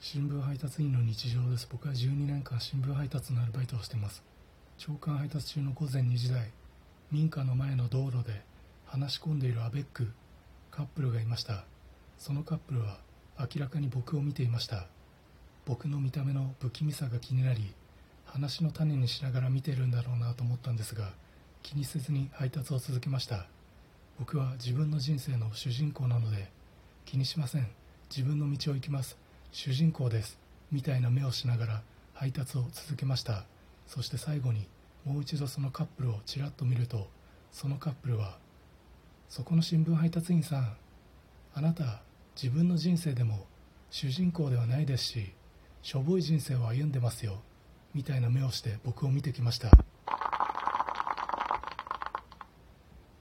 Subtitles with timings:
[0.00, 1.66] 新聞配達員の日常です。
[1.68, 4.22] 僕は12年間新聞配達のアルバイトをしてます。
[4.78, 6.52] 朝刊配達中の午前2時台
[7.10, 8.42] 民家の前の道路で
[8.86, 10.12] 話し込んでいるアベック
[10.70, 11.64] カップルがいました。
[12.16, 12.98] そのカップルは
[13.40, 14.86] 明らかに僕を見ていました。
[15.66, 17.74] 僕の見た目の不気味さが気になり
[18.24, 21.10] 話の種にしながら見てるんだろうなと思ったんですが
[21.64, 23.46] 気にせずに配達を続けました。
[24.16, 26.52] 僕は自分の人生の主人公なので
[27.04, 27.66] 気にしません。
[28.08, 29.18] 自分の道を行きます。
[29.52, 30.38] 主人公です
[30.70, 31.82] みたいな目をしながら
[32.14, 33.44] 配達を続けました。
[33.86, 34.68] そして最後に
[35.04, 37.08] もう一度そのカップルをちらっと見ると
[37.50, 38.38] そのカップルは
[39.30, 40.76] 「そこの新聞配達員さん
[41.54, 42.02] あなた
[42.40, 43.46] 自分の人生でも
[43.90, 45.32] 主人公ではないですし
[45.82, 47.40] しょぼい人生を歩んでますよ」
[47.94, 49.70] みたいな目をして僕を見てきました。